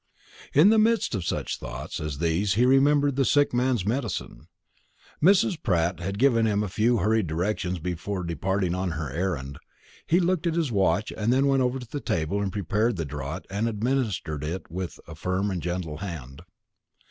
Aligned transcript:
In 0.55 0.69
the 0.69 0.79
midst 0.79 1.13
of 1.13 1.23
such 1.23 1.59
thoughts 1.59 1.99
as 1.99 2.17
these 2.17 2.55
he 2.55 2.65
remembered 2.65 3.15
the 3.17 3.23
sick 3.23 3.53
man's 3.53 3.85
medicine. 3.85 4.47
Mrs. 5.21 5.61
Pratt 5.61 5.99
had 5.99 6.17
given 6.17 6.47
him 6.47 6.63
a 6.63 6.67
few 6.69 6.97
hurried 6.97 7.27
directions 7.27 7.77
before 7.77 8.23
departing 8.23 8.73
on 8.73 8.93
her 8.93 9.11
errand. 9.11 9.59
He 10.07 10.19
looked 10.19 10.47
at 10.47 10.55
his 10.55 10.71
watch, 10.71 11.11
and 11.15 11.31
then 11.31 11.45
went 11.45 11.61
over 11.61 11.77
to 11.77 11.87
the 11.87 11.99
table 12.01 12.41
and 12.41 12.51
prepared 12.51 12.95
the 12.95 13.05
draught 13.05 13.45
and 13.51 13.69
administered 13.69 14.43
it 14.43 14.71
with 14.71 14.99
a 15.07 15.13
firm 15.13 15.51
and 15.51 15.61
gentle 15.61 15.97
hand. 15.97 16.41